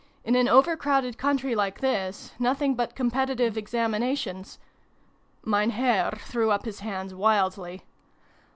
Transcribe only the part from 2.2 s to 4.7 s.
nothing but Competitive Examinations